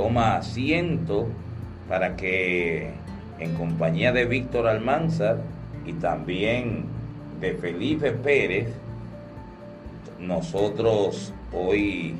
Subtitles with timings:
[0.00, 1.28] toma asiento
[1.86, 2.88] para que
[3.38, 5.42] en compañía de Víctor Almanzar
[5.84, 6.84] y también
[7.38, 8.68] de Felipe Pérez,
[10.18, 12.14] nosotros hoy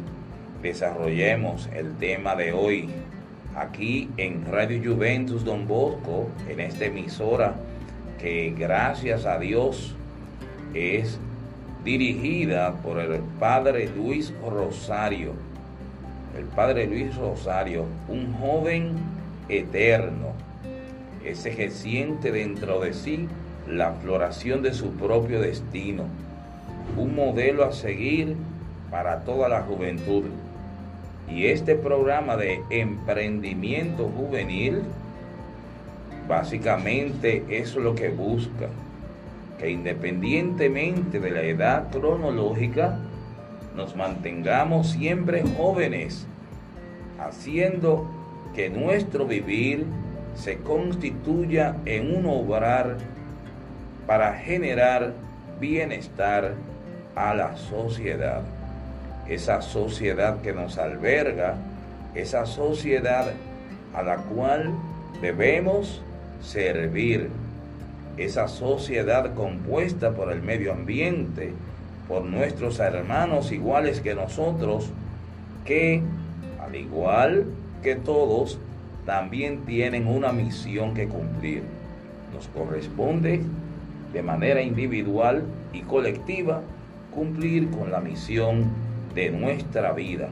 [0.63, 2.91] desarrollemos el tema de hoy
[3.57, 7.55] aquí en Radio Juventus Don Bosco, en esta emisora
[8.19, 9.97] que gracias a Dios
[10.75, 11.19] es
[11.83, 15.33] dirigida por el Padre Luis Rosario.
[16.37, 18.93] El Padre Luis Rosario, un joven
[19.49, 20.33] eterno,
[21.25, 23.29] ese que siente dentro de sí
[23.69, 26.05] la floración de su propio destino,
[26.97, 28.37] un modelo a seguir
[28.91, 30.25] para toda la juventud.
[31.29, 34.83] Y este programa de emprendimiento juvenil
[36.29, 38.69] básicamente es lo que busca,
[39.59, 42.99] que independientemente de la edad cronológica,
[43.77, 46.27] nos mantengamos siempre jóvenes,
[47.19, 48.11] haciendo
[48.55, 49.87] que nuestro vivir
[50.35, 52.97] se constituya en un obrar
[54.07, 55.13] para generar
[55.61, 56.55] bienestar
[57.15, 58.43] a la sociedad.
[59.29, 61.57] Esa sociedad que nos alberga,
[62.15, 63.33] esa sociedad
[63.95, 64.73] a la cual
[65.21, 66.03] debemos
[66.43, 67.29] servir.
[68.17, 71.53] Esa sociedad compuesta por el medio ambiente,
[72.11, 74.91] por nuestros hermanos iguales que nosotros,
[75.65, 76.03] que
[76.61, 77.47] al igual
[77.85, 78.59] que todos,
[79.07, 81.63] también tienen una misión que cumplir.
[82.35, 83.43] Nos corresponde
[84.13, 86.63] de manera individual y colectiva
[87.15, 88.65] cumplir con la misión
[89.15, 90.31] de nuestra vida.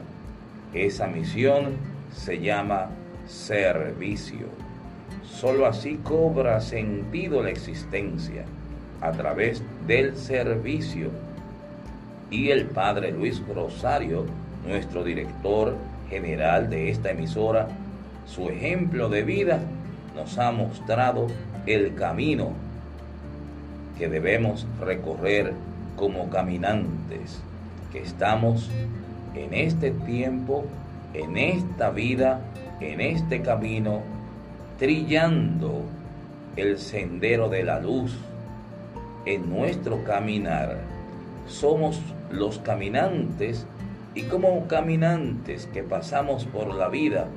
[0.73, 1.77] Esa misión
[2.11, 2.89] se llama
[3.25, 4.47] servicio.
[5.23, 8.43] Solo así cobra sentido la existencia
[8.99, 11.09] a través del servicio.
[12.31, 14.25] Y el Padre Luis Rosario,
[14.67, 15.75] nuestro director
[16.09, 17.67] general de esta emisora,
[18.27, 19.59] su ejemplo de vida
[20.15, 21.27] nos ha mostrado
[21.65, 22.51] el camino
[23.97, 25.53] que debemos recorrer
[25.95, 27.41] como caminantes,
[27.91, 28.69] que estamos
[29.35, 30.65] en este tiempo,
[31.13, 32.41] en esta vida,
[32.79, 34.01] en este camino,
[34.77, 35.83] trillando
[36.55, 38.15] el sendero de la luz
[39.25, 40.77] en nuestro caminar.
[41.47, 41.99] Somos
[42.31, 43.65] los caminantes
[44.15, 47.27] y como caminantes que pasamos por la vida,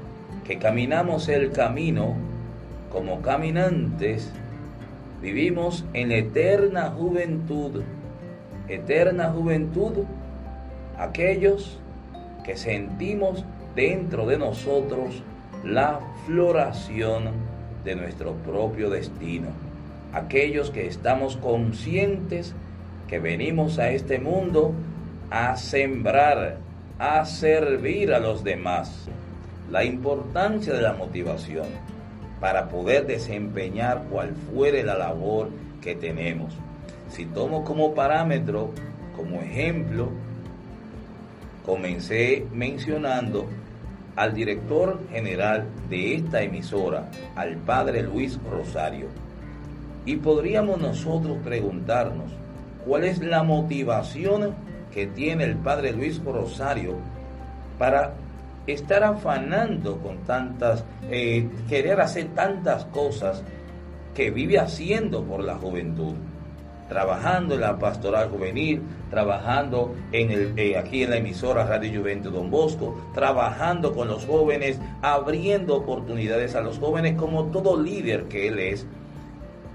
[0.44, 2.14] que caminamos el camino,
[2.90, 4.30] como caminantes,
[5.20, 7.82] vivimos en eterna juventud,
[8.68, 10.04] eterna juventud,
[10.98, 11.78] aquellos
[12.44, 15.22] que sentimos dentro de nosotros
[15.64, 17.30] la floración
[17.84, 19.48] de nuestro propio destino.
[20.12, 22.54] Aquellos que estamos conscientes
[23.12, 24.72] que venimos a este mundo
[25.30, 26.56] a sembrar,
[26.98, 29.06] a servir a los demás.
[29.70, 31.66] La importancia de la motivación
[32.40, 35.50] para poder desempeñar cual fuere la labor
[35.82, 36.54] que tenemos.
[37.10, 38.70] Si tomo como parámetro,
[39.14, 40.08] como ejemplo,
[41.66, 43.46] comencé mencionando
[44.16, 49.08] al director general de esta emisora, al padre Luis Rosario.
[50.06, 52.41] Y podríamos nosotros preguntarnos
[52.86, 54.54] cuál es la motivación
[54.92, 56.96] que tiene el padre Luis Rosario
[57.78, 58.14] para
[58.66, 63.42] estar afanando con tantas, eh, querer hacer tantas cosas
[64.14, 66.14] que vive haciendo por la juventud
[66.92, 73.00] trabajando en la pastoral juvenil, trabajando eh, aquí en la emisora Radio Juventud Don Bosco,
[73.14, 78.86] trabajando con los jóvenes, abriendo oportunidades a los jóvenes como todo líder que él es.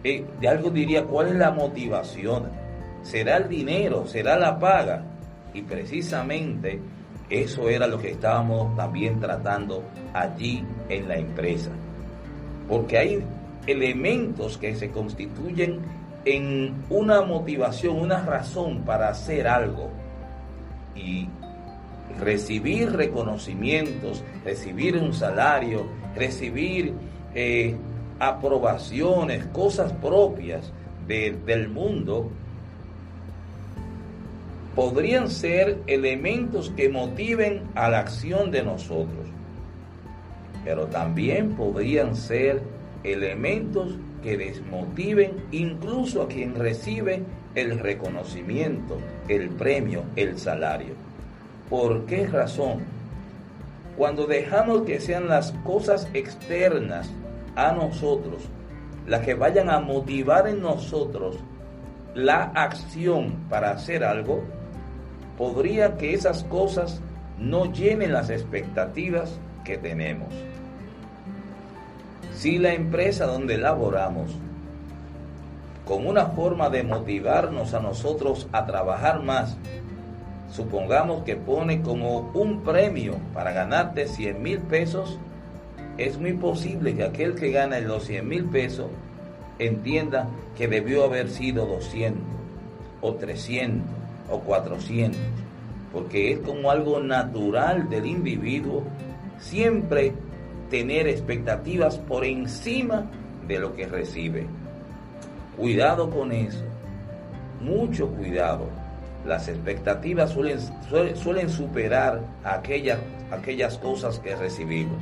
[0.03, 2.66] Eh, de algo diría, ¿cuál es la motivación?
[3.07, 4.05] ¿Será el dinero?
[4.05, 5.01] ¿Será la paga?
[5.53, 6.77] Y precisamente
[7.29, 9.81] eso era lo que estábamos también tratando
[10.13, 11.71] allí en la empresa.
[12.67, 13.23] Porque hay
[13.65, 15.79] elementos que se constituyen
[16.25, 19.89] en una motivación, una razón para hacer algo
[20.93, 21.29] y
[22.19, 26.93] recibir reconocimientos, recibir un salario, recibir
[27.33, 27.73] eh,
[28.19, 30.73] aprobaciones, cosas propias
[31.07, 32.29] del mundo,
[34.77, 39.25] podrían ser elementos que motiven a la acción de nosotros,
[40.63, 42.61] pero también podrían ser
[43.03, 47.23] elementos que desmotiven incluso a quien recibe
[47.55, 50.93] el reconocimiento, el premio, el salario.
[51.71, 52.81] ¿Por qué razón?
[53.97, 57.11] Cuando dejamos que sean las cosas externas
[57.55, 58.43] a nosotros
[59.07, 61.37] las que vayan a motivar en nosotros
[62.13, 64.43] la acción para hacer algo,
[65.37, 67.01] podría que esas cosas
[67.39, 70.33] no llenen las expectativas que tenemos.
[72.33, 74.31] Si la empresa donde laboramos,
[75.85, 79.57] con una forma de motivarnos a nosotros a trabajar más,
[80.51, 85.17] supongamos que pone como un premio para ganarte 100 mil pesos,
[85.97, 88.87] es muy posible que aquel que gana los 100 mil pesos
[89.59, 92.21] entienda que debió haber sido 200
[93.01, 95.19] o 300 o 400,
[95.91, 98.83] porque es como algo natural del individuo
[99.39, 100.13] siempre
[100.69, 103.05] tener expectativas por encima
[103.47, 104.47] de lo que recibe.
[105.55, 106.63] Cuidado con eso,
[107.61, 108.69] mucho cuidado.
[109.25, 110.59] Las expectativas suelen,
[111.15, 112.99] suelen, superar aquellas,
[113.31, 115.01] aquellas cosas que recibimos.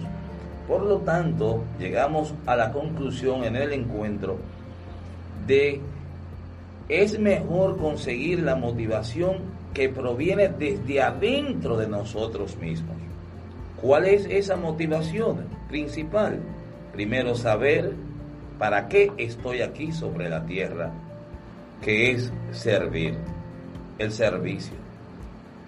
[0.68, 4.38] Por lo tanto, llegamos a la conclusión en el encuentro
[5.45, 5.80] de
[6.89, 9.37] es mejor conseguir la motivación
[9.73, 12.95] que proviene desde adentro de nosotros mismos.
[13.81, 16.39] ¿Cuál es esa motivación principal?
[16.93, 17.93] Primero saber
[18.57, 20.91] para qué estoy aquí sobre la tierra,
[21.81, 23.17] que es servir,
[23.97, 24.75] el servicio.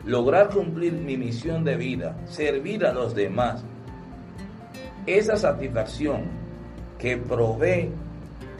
[0.05, 3.63] Lograr cumplir mi misión de vida, servir a los demás.
[5.05, 6.23] Esa satisfacción
[6.97, 7.91] que provee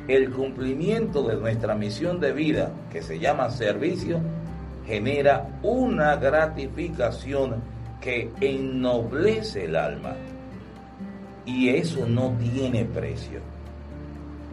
[0.08, 4.22] el cumplimiento de nuestra misión de vida, que se llama servicio,
[4.86, 7.62] genera una gratificación
[8.00, 10.16] que ennoblece el alma.
[11.46, 13.42] Y eso no tiene precio.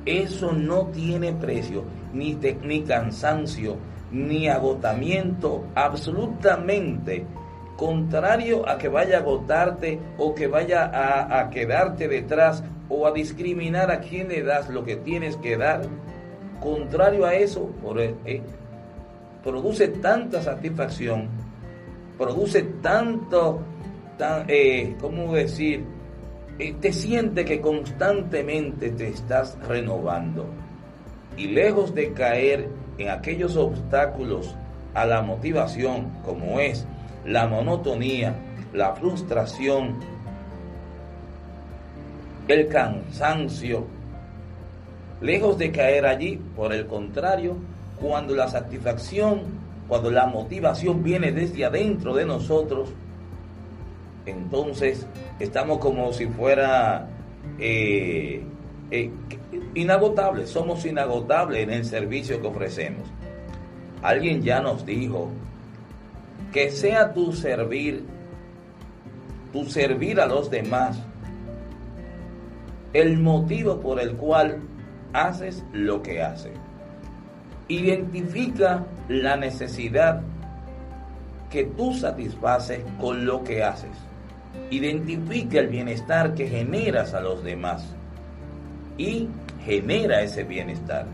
[0.05, 3.77] Eso no tiene precio, ni, ni cansancio,
[4.11, 7.27] ni agotamiento, absolutamente
[7.77, 12.63] contrario a que vaya a agotarte o que vaya a, a quedarte detrás
[12.95, 15.83] o a discriminar a quien le das lo que tienes que dar.
[16.61, 17.71] Contrario a eso,
[18.25, 18.41] eh,
[19.43, 21.29] produce tanta satisfacción,
[22.17, 23.61] produce tanto,
[24.17, 25.85] tan, eh, ¿cómo decir?
[26.59, 30.47] Eh, te siente que constantemente te estás renovando.
[31.37, 34.55] Y lejos de caer en aquellos obstáculos
[34.95, 36.87] a la motivación, como es
[37.27, 38.37] la monotonía,
[38.73, 39.99] la frustración,
[42.49, 43.87] el cansancio,
[45.21, 47.57] lejos de caer allí, por el contrario,
[48.01, 49.43] cuando la satisfacción,
[49.89, 52.91] cuando la motivación viene desde adentro de nosotros,
[54.27, 55.07] entonces
[55.39, 57.09] estamos como si fuera
[57.59, 58.43] eh,
[58.91, 59.11] eh,
[59.75, 63.09] inagotables, somos inagotables en el servicio que ofrecemos.
[64.03, 65.31] Alguien ya nos dijo
[66.53, 68.05] que sea tu servir,
[69.53, 71.01] tu servir a los demás,
[72.95, 74.61] el motivo por el cual
[75.13, 76.53] haces lo que haces.
[77.69, 80.23] Identifica la necesidad
[81.51, 83.97] que tú satisfaces con lo que haces.
[84.71, 87.95] Identifica el bienestar que generas a los demás
[88.97, 89.29] y
[89.65, 91.07] genera ese bienestar.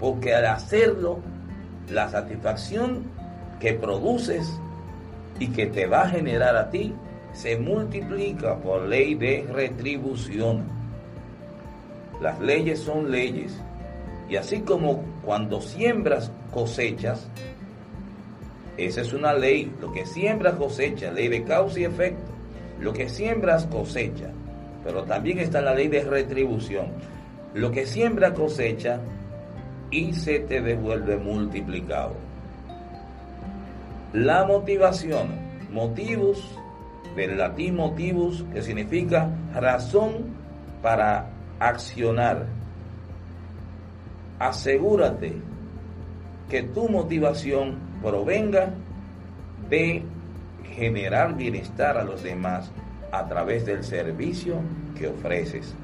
[0.00, 1.20] Porque al hacerlo,
[1.90, 3.04] la satisfacción
[3.60, 4.60] que produces
[5.38, 6.94] y que te va a generar a ti
[7.32, 10.83] se multiplica por ley de retribución.
[12.20, 13.60] Las leyes son leyes.
[14.28, 17.28] Y así como cuando siembras cosechas,
[18.76, 19.72] esa es una ley.
[19.80, 22.32] Lo que siembras cosecha, ley de causa y efecto.
[22.80, 24.30] Lo que siembras cosecha.
[24.84, 26.86] Pero también está la ley de retribución.
[27.54, 29.00] Lo que siembra cosecha
[29.90, 32.14] y se te devuelve multiplicado.
[34.12, 35.28] La motivación,
[35.70, 36.58] motivos,
[37.16, 40.34] del latín motivus, que significa razón
[40.82, 41.30] para
[41.68, 42.46] accionar.
[44.38, 45.34] Asegúrate
[46.48, 48.74] que tu motivación provenga
[49.68, 50.02] de
[50.76, 52.70] generar bienestar a los demás
[53.12, 54.56] a través del servicio
[54.98, 55.74] que ofreces.